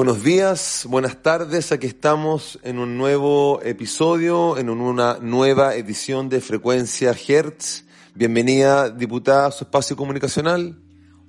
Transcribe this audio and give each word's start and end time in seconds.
Buenos 0.00 0.24
días, 0.24 0.86
buenas 0.88 1.20
tardes. 1.20 1.72
Aquí 1.72 1.86
estamos 1.86 2.58
en 2.62 2.78
un 2.78 2.96
nuevo 2.96 3.60
episodio, 3.62 4.56
en 4.56 4.70
una 4.70 5.18
nueva 5.20 5.74
edición 5.74 6.30
de 6.30 6.40
Frecuencia 6.40 7.12
Hertz. 7.12 7.84
Bienvenida, 8.14 8.88
diputada, 8.88 9.48
a 9.48 9.50
su 9.50 9.64
espacio 9.64 9.96
comunicacional. 9.96 10.78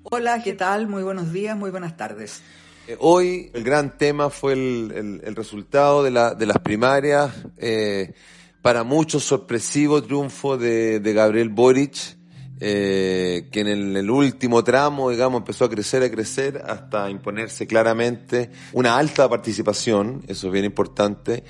Hola, 0.03 0.41
¿qué 0.41 0.53
tal? 0.53 0.87
Muy 0.87 1.03
buenos 1.03 1.33
días, 1.33 1.57
muy 1.57 1.69
buenas 1.69 1.97
tardes. 1.97 2.43
Eh, 2.87 2.95
hoy 3.01 3.51
el 3.53 3.65
gran 3.65 3.97
tema 3.97 4.29
fue 4.29 4.53
el, 4.53 5.35
resultado 5.35 6.01
de, 6.01 6.11
las 6.11 6.59
primarias. 6.63 7.29
Eh, 7.57 8.13
para 8.61 8.85
muchos 8.85 9.25
sorpresivo 9.25 10.01
triunfo 10.01 10.57
de, 10.57 11.01
de 11.01 11.13
Gabriel 11.13 11.49
Boric 11.49 12.20
eh, 12.63 13.47
que 13.51 13.61
en 13.61 13.97
el, 13.97 14.11
último 14.11 14.63
tramo, 14.63 15.09
digamos, 15.09 15.39
empezó 15.39 15.65
a 15.65 15.69
crecer, 15.69 16.03
a 16.03 16.11
crecer, 16.11 16.61
hasta 16.63 17.09
imponerse 17.09 17.65
claramente 17.65 18.51
una 18.73 18.99
alta 18.99 19.27
participación, 19.27 20.21
eso 20.27 20.45
es 20.45 20.53
bien 20.53 20.65
importante, 20.65 21.43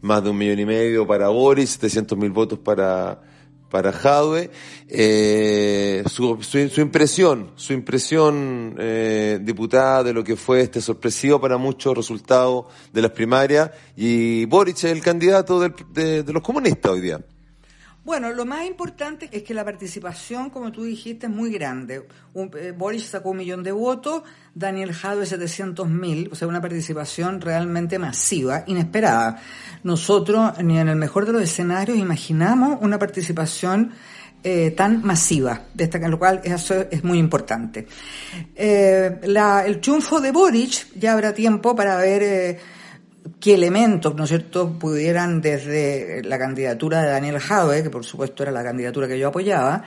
más 0.00 0.24
de 0.24 0.30
un 0.30 0.36
millón 0.36 0.58
y 0.58 0.66
medio 0.66 1.06
para 1.06 1.28
Boris, 1.28 1.70
700 1.70 2.18
mil 2.18 2.32
votos 2.32 2.58
para, 2.58 3.22
para 3.70 3.92
Jadwe. 3.92 4.50
Eh, 4.88 6.02
su, 6.10 6.42
su, 6.42 6.80
impresión, 6.80 7.52
su 7.54 7.72
impresión, 7.72 8.74
eh, 8.76 9.38
diputada, 9.40 10.02
de 10.02 10.12
lo 10.12 10.24
que 10.24 10.34
fue 10.34 10.62
este 10.62 10.80
sorpresivo 10.80 11.40
para 11.40 11.58
muchos 11.58 11.96
resultado 11.96 12.66
de 12.92 13.02
las 13.02 13.12
primarias, 13.12 13.70
y 13.96 14.46
Boris 14.46 14.82
es 14.82 14.90
el 14.90 15.00
candidato 15.00 15.60
de 15.60 16.24
los 16.26 16.42
comunistas 16.42 16.90
hoy 16.90 17.02
día. 17.02 17.20
Bueno, 18.06 18.32
lo 18.32 18.46
más 18.46 18.64
importante 18.64 19.28
es 19.32 19.42
que 19.42 19.52
la 19.52 19.64
participación, 19.64 20.50
como 20.50 20.70
tú 20.70 20.84
dijiste, 20.84 21.26
es 21.26 21.32
muy 21.32 21.50
grande. 21.50 22.06
Eh, 22.54 22.70
Boris 22.70 23.06
sacó 23.06 23.30
un 23.30 23.38
millón 23.38 23.64
de 23.64 23.72
votos, 23.72 24.22
Daniel 24.54 24.92
Jadwe 24.92 25.26
700 25.26 25.88
mil, 25.88 26.28
o 26.30 26.36
sea, 26.36 26.46
una 26.46 26.60
participación 26.60 27.40
realmente 27.40 27.98
masiva, 27.98 28.62
inesperada. 28.68 29.42
Nosotros, 29.82 30.52
ni 30.62 30.78
en 30.78 30.88
el 30.88 30.94
mejor 30.94 31.26
de 31.26 31.32
los 31.32 31.42
escenarios, 31.42 31.98
imaginamos 31.98 32.78
una 32.80 32.96
participación 32.96 33.90
eh, 34.44 34.70
tan 34.70 35.02
masiva, 35.02 35.62
destaca, 35.74 36.06
lo 36.06 36.20
cual 36.20 36.40
eso 36.44 36.86
es 36.88 37.02
muy 37.02 37.18
importante. 37.18 37.88
Eh, 38.54 39.18
el 39.20 39.80
triunfo 39.80 40.20
de 40.20 40.30
Boric, 40.30 40.92
ya 40.94 41.12
habrá 41.12 41.34
tiempo 41.34 41.74
para 41.74 41.96
ver 41.96 42.56
qué 43.40 43.54
elementos, 43.54 44.14
¿no 44.14 44.24
es 44.24 44.30
cierto?, 44.30 44.78
pudieran 44.78 45.40
desde 45.40 46.22
la 46.24 46.38
candidatura 46.38 47.02
de 47.02 47.10
Daniel 47.10 47.38
Jadwe, 47.38 47.82
que 47.82 47.90
por 47.90 48.04
supuesto 48.04 48.42
era 48.42 48.52
la 48.52 48.64
candidatura 48.64 49.08
que 49.08 49.18
yo 49.18 49.28
apoyaba, 49.28 49.84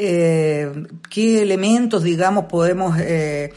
eh, 0.00 0.70
qué 1.10 1.42
elementos, 1.42 2.04
digamos, 2.04 2.44
podemos 2.44 2.96
eh, 3.00 3.52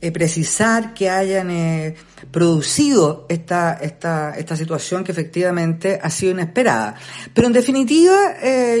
eh, 0.00 0.10
precisar 0.10 0.92
que 0.92 1.08
hayan 1.08 1.94
producido 2.32 3.26
esta, 3.28 3.74
esta, 3.74 4.34
esta 4.36 4.56
situación 4.56 5.04
que 5.04 5.12
efectivamente 5.12 6.00
ha 6.02 6.10
sido 6.10 6.32
inesperada. 6.32 6.96
Pero 7.32 7.46
en 7.46 7.52
definitiva, 7.52 8.34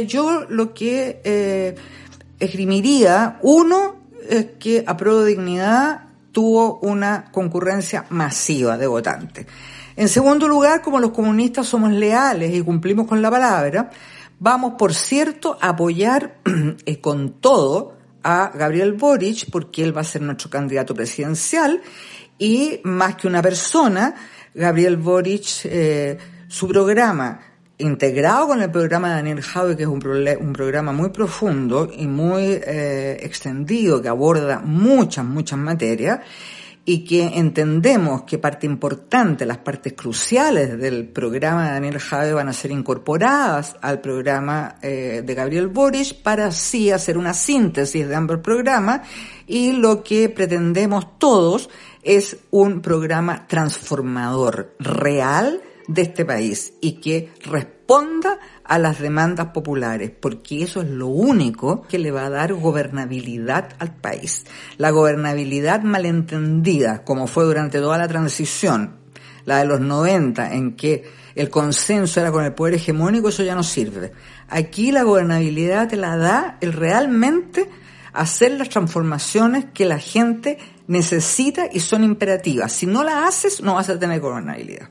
yo 0.08 0.44
lo 0.48 0.74
que 0.74 1.76
esgrimiría, 2.40 3.38
uno, 3.42 4.02
es 4.28 4.46
que 4.58 4.82
a 4.84 4.96
de 4.96 5.24
Dignidad 5.24 6.08
tuvo 6.32 6.80
una 6.80 7.30
concurrencia 7.30 8.06
masiva 8.10 8.76
de 8.76 8.88
votantes. 8.88 9.46
En 9.96 10.08
segundo 10.08 10.48
lugar, 10.48 10.82
como 10.82 10.98
los 10.98 11.10
comunistas 11.10 11.66
somos 11.66 11.92
leales 11.92 12.52
y 12.52 12.62
cumplimos 12.62 13.06
con 13.06 13.22
la 13.22 13.30
palabra, 13.30 13.90
vamos, 14.40 14.74
por 14.76 14.92
cierto, 14.92 15.56
a 15.60 15.70
apoyar 15.70 16.38
eh, 16.86 17.00
con 17.00 17.40
todo 17.40 17.96
a 18.22 18.50
Gabriel 18.54 18.94
Boric 18.94 19.50
porque 19.50 19.84
él 19.84 19.96
va 19.96 20.00
a 20.00 20.04
ser 20.04 20.22
nuestro 20.22 20.50
candidato 20.50 20.94
presidencial 20.94 21.80
y 22.38 22.80
más 22.82 23.14
que 23.16 23.28
una 23.28 23.42
persona, 23.42 24.14
Gabriel 24.54 24.96
Boric, 24.96 25.46
eh, 25.64 26.18
su 26.48 26.66
programa 26.66 27.40
integrado 27.78 28.48
con 28.48 28.62
el 28.62 28.70
programa 28.70 29.08
de 29.08 29.14
Daniel 29.14 29.42
Jaue, 29.42 29.76
que 29.76 29.82
es 29.82 29.88
un, 29.88 30.00
programa 30.00 30.92
muy 30.92 31.10
profundo 31.10 31.90
y 31.92 32.06
muy 32.06 32.44
eh, 32.44 33.18
extendido, 33.20 34.00
que 34.00 34.08
aborda 34.08 34.60
muchas, 34.60 35.24
muchas 35.24 35.58
materias, 35.58 36.20
y 36.86 37.04
que 37.04 37.38
entendemos 37.38 38.22
que 38.24 38.38
parte 38.38 38.66
importante, 38.66 39.46
las 39.46 39.58
partes 39.58 39.94
cruciales 39.94 40.78
del 40.78 41.08
programa 41.08 41.66
de 41.66 41.72
Daniel 41.72 41.98
Jave 41.98 42.34
van 42.34 42.48
a 42.48 42.52
ser 42.52 42.70
incorporadas 42.70 43.76
al 43.80 44.00
programa 44.00 44.76
eh, 44.82 45.22
de 45.24 45.34
Gabriel 45.34 45.68
Boric 45.68 46.22
para 46.22 46.46
así 46.46 46.90
hacer 46.90 47.16
una 47.16 47.32
síntesis 47.32 48.06
de 48.06 48.14
ambos 48.14 48.40
programas 48.40 49.00
y 49.46 49.72
lo 49.72 50.02
que 50.02 50.28
pretendemos 50.28 51.18
todos 51.18 51.70
es 52.02 52.36
un 52.50 52.82
programa 52.82 53.46
transformador 53.46 54.74
real 54.78 55.62
de 55.86 56.02
este 56.02 56.24
país 56.24 56.74
y 56.80 57.00
que 57.00 57.32
responda 57.44 58.38
a 58.64 58.78
las 58.78 58.98
demandas 58.98 59.48
populares, 59.48 60.10
porque 60.10 60.62
eso 60.62 60.82
es 60.82 60.88
lo 60.88 61.08
único 61.08 61.82
que 61.82 61.98
le 61.98 62.10
va 62.10 62.26
a 62.26 62.30
dar 62.30 62.54
gobernabilidad 62.54 63.70
al 63.78 63.94
país. 63.94 64.44
La 64.78 64.90
gobernabilidad 64.90 65.82
malentendida, 65.82 67.04
como 67.04 67.26
fue 67.26 67.44
durante 67.44 67.78
toda 67.80 67.98
la 67.98 68.08
transición, 68.08 68.96
la 69.44 69.58
de 69.58 69.66
los 69.66 69.80
90, 69.80 70.54
en 70.54 70.76
que 70.76 71.04
el 71.34 71.50
consenso 71.50 72.20
era 72.20 72.32
con 72.32 72.44
el 72.44 72.54
poder 72.54 72.74
hegemónico, 72.74 73.28
eso 73.28 73.42
ya 73.42 73.54
no 73.54 73.62
sirve. 73.62 74.12
Aquí 74.48 74.92
la 74.92 75.02
gobernabilidad 75.02 75.88
te 75.88 75.96
la 75.96 76.16
da 76.16 76.58
el 76.60 76.72
realmente 76.72 77.68
hacer 78.14 78.52
las 78.52 78.68
transformaciones 78.68 79.66
que 79.74 79.84
la 79.84 79.98
gente 79.98 80.58
necesita 80.86 81.68
y 81.70 81.80
son 81.80 82.04
imperativas. 82.04 82.72
Si 82.72 82.86
no 82.86 83.02
las 83.02 83.28
haces, 83.28 83.60
no 83.60 83.74
vas 83.74 83.90
a 83.90 83.98
tener 83.98 84.20
gobernabilidad. 84.20 84.88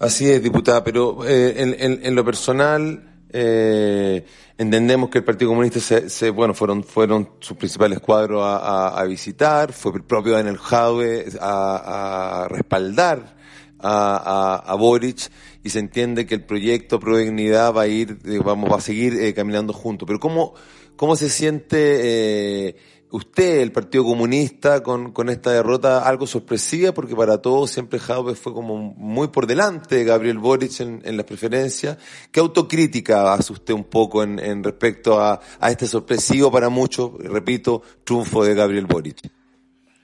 Así 0.00 0.30
es, 0.30 0.42
diputada, 0.42 0.82
pero 0.82 1.26
eh, 1.26 1.54
en, 1.58 2.00
en, 2.02 2.14
lo 2.14 2.24
personal 2.24 3.20
eh, 3.28 4.24
entendemos 4.56 5.10
que 5.10 5.18
el 5.18 5.24
Partido 5.24 5.50
Comunista 5.50 5.78
se, 5.78 6.08
se, 6.08 6.30
bueno 6.30 6.54
fueron 6.54 6.82
fueron 6.82 7.32
sus 7.38 7.58
principales 7.58 8.00
cuadros 8.00 8.42
a, 8.42 8.98
a, 8.98 9.04
visitar, 9.04 9.74
fue 9.74 9.92
el 9.96 10.02
propio 10.02 10.32
Daniel 10.32 10.56
Jaue 10.56 11.26
a, 11.38 12.44
a 12.44 12.48
respaldar 12.48 13.36
a, 13.78 14.62
a, 14.66 14.74
Boric 14.74 15.30
y 15.62 15.68
se 15.68 15.80
entiende 15.80 16.24
que 16.24 16.34
el 16.34 16.44
proyecto 16.44 16.98
Pro 16.98 17.18
Dignidad 17.18 17.74
va 17.74 17.82
a 17.82 17.86
ir, 17.86 18.18
vamos, 18.42 18.72
va 18.72 18.76
a 18.76 18.80
seguir 18.80 19.20
eh, 19.20 19.34
caminando 19.34 19.74
juntos. 19.74 20.06
Pero 20.06 20.18
cómo 20.18 20.54
cómo 20.96 21.14
se 21.14 21.28
siente 21.28 22.68
eh, 22.68 22.76
usted, 23.10 23.60
el 23.60 23.72
Partido 23.72 24.04
Comunista, 24.04 24.82
con, 24.82 25.12
con 25.12 25.28
esta 25.28 25.50
derrota 25.50 26.06
algo 26.06 26.26
sorpresiva, 26.26 26.92
porque 26.92 27.16
para 27.16 27.38
todos 27.38 27.70
siempre 27.70 27.98
Jaume 27.98 28.34
fue 28.34 28.52
como 28.52 28.76
muy 28.76 29.28
por 29.28 29.46
delante 29.46 29.96
de 29.96 30.04
Gabriel 30.04 30.38
Boric 30.38 30.80
en, 30.80 31.16
las 31.16 31.26
preferencias. 31.26 31.98
¿Qué 32.30 32.40
autocrítica 32.40 33.32
hace 33.32 33.52
usted 33.52 33.74
un 33.74 33.84
poco 33.84 34.22
en, 34.22 34.62
respecto 34.62 35.20
a, 35.20 35.40
a 35.58 35.70
este 35.70 35.86
sorpresivo 35.86 36.50
para 36.50 36.68
muchos, 36.68 37.12
repito, 37.18 37.82
triunfo 38.04 38.44
de 38.44 38.54
Gabriel 38.54 38.86
Boric? 38.86 39.30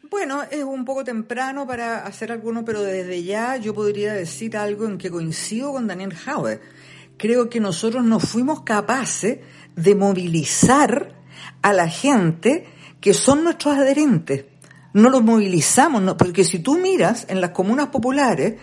Bueno, 0.08 0.42
es 0.50 0.62
un 0.62 0.84
poco 0.84 1.04
temprano 1.04 1.66
para 1.66 2.06
hacer 2.06 2.30
alguno, 2.30 2.64
pero 2.64 2.82
desde 2.82 3.22
ya 3.22 3.56
yo 3.56 3.74
podría 3.74 4.14
decir 4.14 4.56
algo 4.56 4.86
en 4.86 4.98
que 4.98 5.10
coincido 5.10 5.72
con 5.72 5.86
Daniel 5.86 6.14
Jaue. 6.14 6.60
Creo 7.16 7.50
que 7.50 7.60
nosotros 7.60 8.04
no 8.04 8.20
fuimos 8.20 8.62
capaces 8.62 9.40
de 9.74 9.94
movilizar 9.94 11.14
a 11.62 11.72
la 11.72 11.88
gente 11.88 12.66
que 13.00 13.14
son 13.14 13.44
nuestros 13.44 13.76
adherentes. 13.76 14.44
No 14.92 15.10
los 15.10 15.22
movilizamos, 15.22 16.14
porque 16.16 16.44
si 16.44 16.58
tú 16.60 16.78
miras 16.78 17.26
en 17.28 17.40
las 17.40 17.50
comunas 17.50 17.88
populares, 17.88 18.54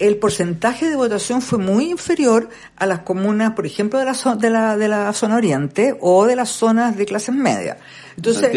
el 0.00 0.16
porcentaje 0.16 0.88
de 0.88 0.96
votación 0.96 1.42
fue 1.42 1.58
muy 1.58 1.90
inferior 1.90 2.48
a 2.76 2.86
las 2.86 3.00
comunas, 3.00 3.52
por 3.52 3.66
ejemplo, 3.66 3.98
de 3.98 4.06
la, 4.06 4.34
de 4.36 4.50
la, 4.50 4.76
de 4.76 4.88
la 4.88 5.12
zona 5.12 5.36
oriente 5.36 5.96
o 6.00 6.26
de 6.26 6.36
las 6.36 6.48
zonas 6.48 6.96
de 6.96 7.06
clases 7.06 7.34
medias. 7.34 7.76
Entonces, 8.16 8.50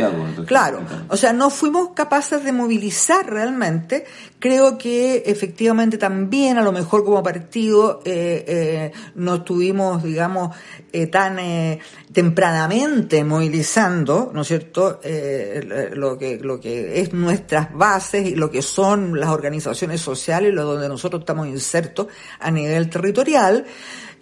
claro, 0.46 0.82
o 1.08 1.16
sea, 1.16 1.32
no 1.32 1.50
fuimos 1.50 1.92
capaces 1.94 2.44
de 2.44 2.52
movilizar 2.52 3.30
realmente. 3.30 4.04
Creo 4.40 4.78
que 4.78 5.24
efectivamente 5.26 5.98
también, 5.98 6.58
a 6.58 6.62
lo 6.62 6.74
mejor 6.74 7.06
como 7.06 7.24
partido, 7.24 8.02
eh, 8.04 8.44
eh, 8.46 8.92
no 9.16 9.36
estuvimos, 9.36 10.04
digamos, 10.04 10.54
eh, 10.92 11.08
tan 11.08 11.40
eh, 11.40 11.80
tempranamente 12.12 13.24
movilizando, 13.24 14.32
¿no 14.34 14.42
es 14.42 14.48
cierto?, 14.48 15.00
eh, 15.02 15.92
lo 15.94 16.18
que 16.18 16.40
lo 16.40 16.60
que 16.60 17.00
es 17.00 17.14
nuestras 17.14 17.74
bases 17.74 18.28
y 18.28 18.36
lo 18.36 18.52
que 18.52 18.62
son 18.62 19.18
las 19.18 19.30
organizaciones 19.30 20.02
sociales, 20.02 20.54
lo 20.54 20.66
donde 20.66 20.90
nosotros 20.90 21.22
estamos 21.22 21.33
insertos 21.46 22.08
a 22.40 22.52
nivel 22.52 22.90
territorial. 22.90 23.66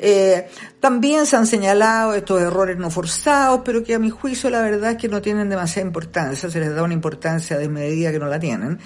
Eh, 0.03 0.47
también 0.79 1.27
se 1.27 1.35
han 1.35 1.45
señalado 1.45 2.15
estos 2.15 2.41
errores 2.41 2.77
no 2.77 2.89
forzados, 2.89 3.61
pero 3.63 3.83
que 3.83 3.93
a 3.93 3.99
mi 3.99 4.09
juicio 4.09 4.49
la 4.49 4.61
verdad 4.61 4.91
es 4.91 4.97
que 4.97 5.07
no 5.07 5.21
tienen 5.21 5.47
demasiada 5.47 5.85
importancia, 5.85 6.49
se 6.49 6.59
les 6.59 6.73
da 6.73 6.81
una 6.81 6.95
importancia 6.95 7.57
de 7.57 7.69
medida 7.69 8.11
que 8.11 8.17
no 8.17 8.25
la 8.25 8.39
tienen. 8.39 8.79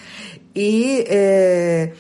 Y, 0.54 1.04
eh, 1.08 1.94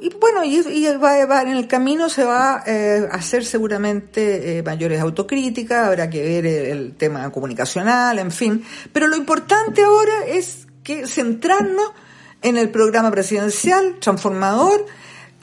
y 0.00 0.08
bueno, 0.20 0.44
y, 0.44 0.86
va, 1.02 1.42
en 1.42 1.48
el 1.48 1.66
camino 1.66 2.08
se 2.08 2.22
va 2.22 2.62
eh, 2.64 3.08
a 3.10 3.16
hacer 3.16 3.44
seguramente 3.44 4.62
mayores 4.64 5.00
autocríticas, 5.00 5.88
habrá 5.88 6.08
que 6.08 6.22
ver 6.22 6.46
el, 6.46 6.66
el 6.66 6.94
tema 6.94 7.30
comunicacional, 7.32 8.20
en 8.20 8.30
fin. 8.30 8.64
Pero 8.92 9.08
lo 9.08 9.16
importante 9.16 9.82
ahora 9.82 10.26
es 10.28 10.68
que 10.84 11.08
centrarnos 11.08 11.92
en 12.44 12.58
el 12.58 12.68
programa 12.68 13.10
presidencial 13.10 13.96
transformador, 13.98 14.86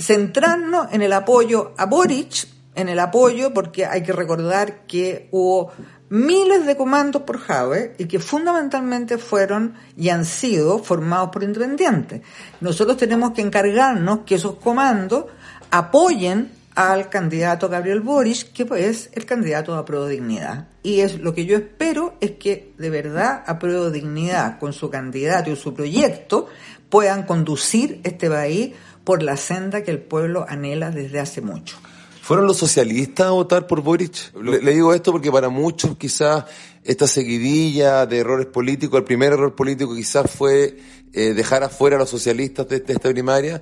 centrarnos 0.01 0.87
en 0.91 1.01
el 1.01 1.13
apoyo 1.13 1.73
a 1.77 1.85
Boric, 1.85 2.47
en 2.75 2.89
el 2.89 2.99
apoyo, 2.99 3.53
porque 3.53 3.85
hay 3.85 4.03
que 4.03 4.13
recordar 4.13 4.85
que 4.85 5.27
hubo 5.31 5.71
miles 6.09 6.65
de 6.65 6.75
comandos 6.75 7.21
por 7.21 7.39
Jave 7.39 7.95
y 7.97 8.05
que 8.05 8.19
fundamentalmente 8.19 9.17
fueron 9.17 9.75
y 9.95 10.09
han 10.09 10.25
sido 10.25 10.79
formados 10.79 11.29
por 11.29 11.43
independientes. 11.43 12.21
Nosotros 12.59 12.97
tenemos 12.97 13.31
que 13.31 13.41
encargarnos 13.41 14.19
que 14.25 14.35
esos 14.35 14.55
comandos 14.55 15.25
apoyen 15.69 16.51
al 16.75 17.09
candidato 17.09 17.69
Gabriel 17.69 18.01
Boric, 18.01 18.53
que 18.53 18.67
es 18.77 19.09
el 19.13 19.25
candidato 19.25 19.75
a 19.75 19.85
Prueba 19.85 20.07
Dignidad. 20.07 20.67
Y 20.83 21.01
es 21.01 21.19
lo 21.19 21.33
que 21.33 21.45
yo 21.45 21.57
espero 21.57 22.15
es 22.21 22.31
que 22.31 22.73
de 22.77 22.89
verdad 22.89 23.43
a 23.45 23.59
Prueba 23.59 23.89
Dignidad, 23.89 24.59
con 24.59 24.73
su 24.73 24.89
candidato 24.89 25.51
y 25.51 25.55
su 25.55 25.73
proyecto, 25.73 26.47
puedan 26.89 27.23
conducir 27.23 28.01
este 28.03 28.29
país 28.29 28.73
por 29.03 29.23
la 29.23 29.37
senda 29.37 29.83
que 29.83 29.91
el 29.91 29.99
pueblo 29.99 30.45
anhela 30.47 30.91
desde 30.91 31.19
hace 31.19 31.41
mucho. 31.41 31.77
¿Fueron 32.21 32.45
los 32.45 32.57
socialistas 32.57 33.27
a 33.27 33.31
votar 33.31 33.67
por 33.67 33.81
Boric? 33.81 34.33
Le, 34.41 34.61
le, 34.61 34.73
digo 34.73 34.93
esto 34.93 35.11
porque 35.11 35.31
para 35.31 35.49
muchos 35.49 35.97
quizás 35.97 36.45
esta 36.83 37.07
seguidilla 37.07 38.05
de 38.05 38.19
errores 38.19 38.45
políticos, 38.45 38.99
el 38.99 39.03
primer 39.03 39.33
error 39.33 39.55
político 39.55 39.95
quizás 39.95 40.29
fue 40.29 40.77
eh, 41.13 41.33
dejar 41.33 41.63
afuera 41.63 41.95
a 41.97 41.99
los 41.99 42.09
socialistas 42.09 42.67
de, 42.69 42.79
de 42.79 42.93
esta 42.93 43.09
primaria 43.09 43.61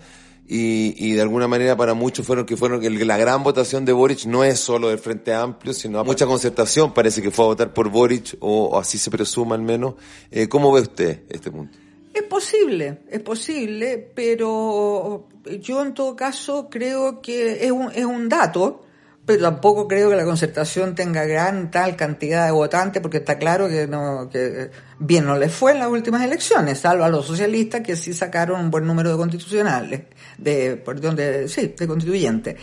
y, 0.51 0.95
y, 0.97 1.13
de 1.13 1.21
alguna 1.21 1.47
manera 1.47 1.77
para 1.77 1.93
muchos 1.93 2.25
fueron 2.25 2.45
que 2.45 2.57
fueron 2.57 2.81
que 2.81 2.89
la 2.89 3.17
gran 3.17 3.43
votación 3.43 3.85
de 3.85 3.93
Boric 3.93 4.25
no 4.25 4.43
es 4.43 4.59
solo 4.59 4.89
del 4.89 4.97
Frente 4.97 5.31
Amplio, 5.31 5.73
sino 5.73 6.03
mucha 6.03 6.25
concertación 6.25 6.91
parece 6.91 7.21
que 7.21 7.29
fue 7.29 7.45
a 7.45 7.47
votar 7.49 7.71
por 7.71 7.89
Boric 7.89 8.35
o, 8.39 8.65
o 8.65 8.79
así 8.79 8.97
se 8.97 9.11
presume 9.11 9.53
al 9.53 9.61
menos. 9.61 9.93
Eh, 10.31 10.49
¿Cómo 10.49 10.71
ve 10.71 10.81
usted 10.81 11.21
este 11.29 11.51
punto? 11.51 11.77
Es 12.13 12.23
posible, 12.23 13.01
es 13.11 13.19
posible, 13.19 14.11
pero 14.15 15.27
yo 15.61 15.81
en 15.83 15.93
todo 15.93 16.15
caso 16.15 16.67
creo 16.69 17.21
que 17.21 17.65
es 17.65 17.71
un, 17.71 17.91
es 17.93 18.03
un 18.03 18.27
dato, 18.27 18.83
pero 19.25 19.43
tampoco 19.43 19.87
creo 19.87 20.09
que 20.09 20.15
la 20.15 20.25
concertación 20.25 20.95
tenga 20.95 21.23
gran 21.25 21.69
tal 21.69 21.95
cantidad 21.95 22.47
de 22.47 22.51
votantes, 22.51 22.99
porque 22.99 23.17
está 23.17 23.37
claro 23.37 23.69
que 23.69 23.85
no, 23.85 24.27
que 24.27 24.71
bien 24.97 25.25
no 25.25 25.37
les 25.37 25.53
fue 25.53 25.73
en 25.73 25.79
las 25.79 25.87
últimas 25.89 26.23
elecciones, 26.23 26.79
salvo 26.79 27.03
a 27.03 27.09
los 27.09 27.27
socialistas 27.27 27.81
que 27.81 27.95
sí 27.95 28.11
sacaron 28.11 28.59
un 28.59 28.71
buen 28.71 28.87
número 28.87 29.11
de 29.11 29.17
constitucionales, 29.17 30.01
de, 30.41 30.77
perdón, 30.77 31.15
de, 31.15 31.47
sí, 31.47 31.73
de 31.77 31.87
constituyentes. 31.87 32.55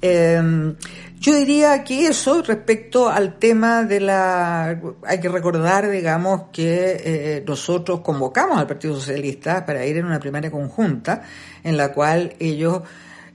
Eh, 0.00 0.74
yo 1.20 1.34
diría 1.34 1.82
que 1.82 2.06
eso 2.06 2.42
respecto 2.42 3.08
al 3.08 3.38
tema 3.38 3.82
de 3.82 4.00
la... 4.00 4.80
Hay 5.04 5.18
que 5.18 5.28
recordar, 5.28 5.90
digamos, 5.90 6.42
que 6.52 7.00
eh, 7.04 7.44
nosotros 7.44 8.00
convocamos 8.00 8.58
al 8.58 8.68
Partido 8.68 8.94
Socialista 8.94 9.66
para 9.66 9.84
ir 9.84 9.96
en 9.96 10.06
una 10.06 10.20
primaria 10.20 10.50
conjunta 10.50 11.22
en 11.64 11.76
la 11.76 11.92
cual 11.92 12.34
ellos, 12.38 12.82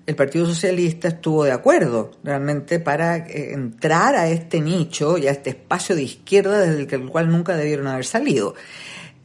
el 0.06 0.15
Partido 0.15 0.45
Socialista 0.45 1.09
estuvo 1.09 1.44
de 1.44 1.51
acuerdo 1.51 2.12
realmente 2.24 2.80
para 2.80 3.18
eh, 3.18 3.51
entrar 3.51 4.15
a 4.15 4.30
este 4.30 4.62
nicho 4.62 5.18
y 5.18 5.27
a 5.27 5.31
este 5.31 5.50
espacio 5.50 5.94
de 5.94 6.03
izquierda 6.03 6.62
desde 6.62 6.95
el 6.95 7.09
cual 7.09 7.30
nunca 7.30 7.57
debieron 7.57 7.88
haber 7.88 8.06
salido. 8.06 8.56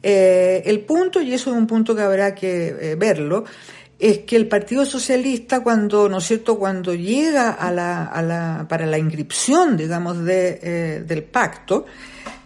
El 0.01 0.79
punto, 0.81 1.21
y 1.21 1.33
eso 1.33 1.51
es 1.51 1.57
un 1.57 1.67
punto 1.67 1.93
que 1.93 2.01
habrá 2.01 2.33
que 2.33 2.95
verlo, 2.97 3.43
es 3.99 4.19
que 4.19 4.37
el 4.37 4.47
Partido 4.47 4.85
Socialista 4.85 5.61
cuando, 5.61 6.07
¿no 6.07 6.19
es 6.19 6.23
cierto?, 6.23 6.57
cuando 6.57 6.95
llega 6.95 7.51
a 7.51 7.69
la, 7.69 8.05
a 8.05 8.21
la, 8.21 8.65
para 8.67 8.85
la 8.85 8.97
inscripción, 8.97 9.75
digamos, 9.75 10.23
de, 10.23 10.59
eh, 10.63 11.03
del 11.05 11.23
pacto, 11.23 11.85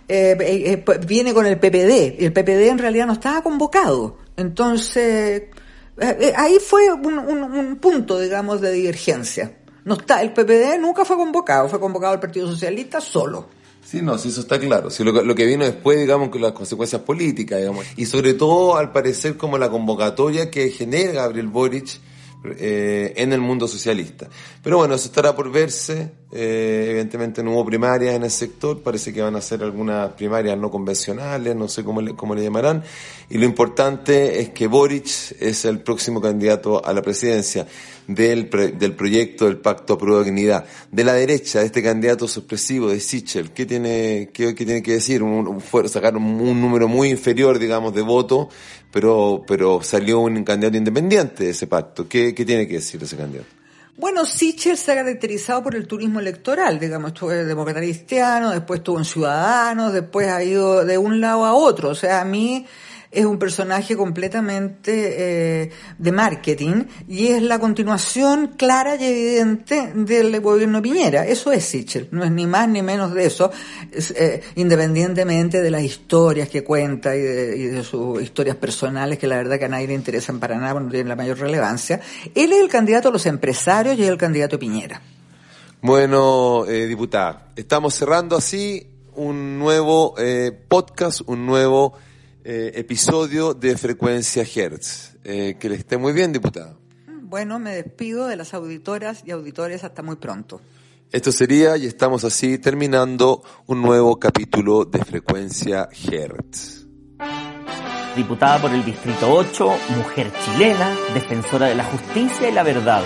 eh, 0.08 0.36
eh, 0.40 0.84
viene 1.06 1.32
con 1.32 1.46
el 1.46 1.60
PPD. 1.60 2.24
El 2.24 2.34
PPD 2.34 2.70
en 2.70 2.80
realidad 2.80 3.06
no 3.06 3.14
estaba 3.14 3.44
convocado. 3.44 4.18
Entonces, 4.36 5.44
ahí 6.36 6.58
fue 6.60 6.92
un, 6.92 7.20
un, 7.20 7.44
un, 7.44 7.76
punto, 7.76 8.20
digamos, 8.20 8.60
de 8.60 8.72
divergencia. 8.72 9.60
No 9.86 9.94
está, 9.94 10.24
el 10.24 10.34
PPD 10.34 10.80
nunca 10.80 11.06
fue 11.06 11.18
convocado, 11.18 11.70
fue 11.70 11.80
convocado 11.80 12.16
el 12.16 12.20
Partido 12.20 12.48
Socialista 12.48 13.00
solo. 13.00 13.48
Sí, 13.86 14.02
no, 14.02 14.18
sí, 14.18 14.30
eso 14.30 14.42
está 14.42 14.60
claro. 14.60 14.90
Sí, 14.90 15.04
lo, 15.04 15.12
lo, 15.12 15.36
que 15.36 15.46
vino 15.46 15.66
después, 15.66 16.00
digamos, 16.00 16.30
con 16.30 16.42
las 16.42 16.54
consecuencias 16.54 17.02
políticas, 17.02 17.60
digamos. 17.60 17.86
Y 17.96 18.06
sobre 18.06 18.34
todo, 18.34 18.78
al 18.78 18.92
parecer, 18.92 19.38
como 19.38 19.58
la 19.58 19.70
convocatoria 19.70 20.50
que 20.50 20.70
genera 20.70 21.12
Gabriel 21.12 21.48
Boric 21.48 22.00
eh, 22.46 23.14
en 23.16 23.32
el 23.32 23.40
mundo 23.40 23.68
socialista. 23.68 24.28
Pero 24.62 24.78
bueno, 24.78 24.96
eso 24.96 25.06
estará 25.06 25.36
por 25.36 25.52
verse. 25.52 26.12
Eh, 26.36 26.88
evidentemente 26.90 27.44
no 27.44 27.52
hubo 27.52 27.64
primarias 27.64 28.16
en 28.16 28.24
el 28.24 28.32
sector, 28.32 28.82
parece 28.82 29.14
que 29.14 29.22
van 29.22 29.36
a 29.36 29.42
ser 29.42 29.62
algunas 29.62 30.14
primarias 30.14 30.58
no 30.58 30.72
convencionales, 30.72 31.56
no 31.56 31.68
sé 31.68 31.84
cómo 31.84 32.02
le, 32.02 32.16
cómo 32.16 32.34
le 32.34 32.42
llamarán. 32.42 32.84
Y 33.30 33.38
lo 33.38 33.46
importante 33.46 34.40
es 34.42 34.50
que 34.50 34.66
Boric 34.66 35.06
es 35.40 35.66
el 35.66 35.82
próximo 35.82 36.20
candidato 36.20 36.84
a 36.84 36.92
la 36.92 37.04
presidencia 37.04 37.68
del, 38.08 38.50
del 38.50 38.94
proyecto 38.94 39.46
del 39.46 39.58
Pacto 39.58 39.96
Pro 39.96 40.24
Dignidad. 40.24 40.66
De 40.92 41.04
la 41.04 41.14
derecha, 41.14 41.60
de 41.60 41.68
este 41.68 41.84
candidato 41.84 42.28
sorpresivo 42.28 42.90
de 42.90 43.00
Sichel, 43.00 43.52
¿qué 43.52 43.68
tiene, 43.68 44.32
qué, 44.34 44.56
qué 44.56 44.66
tiene 44.66 44.82
que 44.82 44.94
decir? 44.94 45.22
Un, 45.22 45.62
fue, 45.62 45.88
sacaron 45.88 46.24
un 46.24 46.60
número 46.60 46.88
muy 46.88 47.10
inferior, 47.10 47.60
digamos, 47.60 47.94
de 47.94 48.02
votos, 48.02 48.48
pero, 48.92 49.44
pero 49.46 49.84
salió 49.84 50.20
un 50.22 50.44
candidato 50.44 50.78
independiente 50.78 51.44
de 51.44 51.52
ese 51.52 51.68
pacto. 51.68 52.08
¿Qué, 52.10 52.34
qué 52.34 52.44
tiene 52.44 52.68
que 52.68 52.76
decir 52.76 53.04
ese 53.04 53.16
candidato? 53.16 53.63
Bueno, 53.96 54.26
Sichel 54.26 54.76
se 54.76 54.92
ha 54.92 54.96
caracterizado 54.96 55.62
por 55.62 55.76
el 55.76 55.86
turismo 55.86 56.20
electoral, 56.20 56.80
digamos, 56.80 57.10
estuvo 57.14 57.32
en 57.32 57.48
demócrata 57.48 57.80
cristiano, 57.80 58.50
después 58.50 58.80
estuvo 58.80 58.98
en 58.98 59.06
Ciudadanos, 59.06 59.94
después 59.94 60.30
ha 60.30 60.44
ido 60.44 60.84
de 60.84 60.98
un 60.98 61.22
lado 61.22 61.46
a 61.46 61.54
otro. 61.54 61.90
O 61.90 61.96
sea, 61.96 62.22
a 62.22 62.26
mí 62.26 62.66
es 63.14 63.26
un 63.26 63.38
personaje 63.38 63.96
completamente 63.96 65.64
eh, 65.64 65.72
de 65.98 66.12
marketing 66.12 66.86
y 67.08 67.28
es 67.28 67.42
la 67.42 67.60
continuación 67.60 68.54
clara 68.58 68.96
y 68.96 69.06
evidente 69.06 69.92
del 69.94 70.40
gobierno 70.42 70.82
Piñera. 70.82 71.26
Eso 71.26 71.52
es 71.52 71.66
Sichel, 71.66 72.08
no 72.12 72.24
es 72.24 72.32
ni 72.32 72.48
más 72.48 72.68
ni 72.68 72.82
menos 72.82 73.14
de 73.14 73.26
eso, 73.26 73.52
es, 73.92 74.12
eh, 74.12 74.42
independientemente 74.56 75.62
de 75.62 75.72
las 75.72 75.84
historias 75.84 76.50
que 76.50 76.64
cuenta 76.64 77.16
y 77.16 77.22
de, 77.22 77.58
y 77.58 77.64
de, 77.66 77.84
sus 77.84 78.22
historias 78.22 78.56
personales, 78.56 79.20
que 79.20 79.28
la 79.28 79.38
verdad 79.38 79.60
que 79.60 79.66
a 79.66 79.70
nadie 79.70 79.88
le 79.88 79.94
interesan 79.94 80.40
para 80.40 80.58
nada, 80.58 80.80
no 80.80 80.90
tienen 80.90 81.10
la 81.10 81.16
mayor 81.16 81.40
relevancia. 81.40 82.02
Él 82.34 82.52
es 82.52 82.60
el 82.60 82.70
candidato 82.70 83.10
a 83.10 83.12
los 83.12 83.26
empresarios 83.26 83.98
y 83.98 84.04
es 84.04 84.10
el 84.10 84.18
candidato 84.18 84.58
Piñera. 84.58 85.02
Bueno, 85.82 86.66
eh, 86.66 86.88
diputada, 86.88 87.48
estamos 87.56 87.94
cerrando 87.94 88.38
así 88.38 88.88
un 89.16 89.60
nuevo 89.60 90.16
eh, 90.18 90.52
podcast, 90.68 91.22
un 91.26 91.46
nuevo 91.46 91.94
eh, 92.44 92.72
episodio 92.76 93.54
de 93.54 93.78
Frecuencia 93.78 94.44
Hertz. 94.44 95.16
Eh, 95.24 95.56
que 95.60 95.70
le 95.70 95.76
esté 95.76 95.98
muy 95.98 96.12
bien, 96.12 96.34
diputada. 96.34 96.76
Bueno, 97.08 97.58
me 97.60 97.74
despido 97.74 98.28
de 98.28 98.36
las 98.36 98.54
auditoras 98.54 99.24
y 99.26 99.32
auditores 99.32 99.84
hasta 99.84 100.04
muy 100.04 100.18
pronto. 100.18 100.62
Esto 101.12 101.32
sería, 101.32 101.78
y 101.78 101.86
estamos 101.86 102.24
así 102.24 102.58
terminando, 102.58 103.44
un 103.68 103.82
nuevo 103.82 104.20
capítulo 104.20 104.84
de 104.84 105.00
Frecuencia 105.06 105.88
Hertz. 105.92 106.86
Diputada 108.16 108.62
por 108.62 108.72
el 108.74 108.84
Distrito 108.84 109.34
8, 109.34 109.72
mujer 109.98 110.32
chilena, 110.44 110.96
defensora 111.14 111.68
de 111.68 111.76
la 111.76 111.86
justicia 111.86 112.50
y 112.50 112.52
la 112.52 112.64
verdad, 112.64 113.04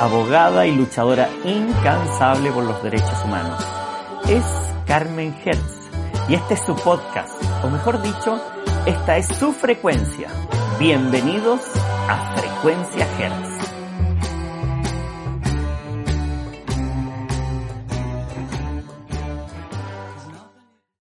abogada 0.00 0.66
y 0.66 0.74
luchadora 0.74 1.28
incansable 1.44 2.52
por 2.52 2.64
los 2.64 2.82
derechos 2.82 3.24
humanos. 3.24 3.64
Es 4.28 4.44
Carmen 4.86 5.34
Hertz 5.44 5.78
y 6.28 6.34
este 6.34 6.54
es 6.54 6.60
su 6.60 6.76
podcast, 6.76 7.34
o 7.64 7.70
mejor 7.70 8.02
dicho, 8.02 8.40
esta 8.88 9.18
es 9.18 9.26
su 9.26 9.52
frecuencia. 9.52 10.28
Bienvenidos 10.78 11.60
a 12.08 12.34
Frecuencia 12.34 13.06
Hertz. 13.18 13.57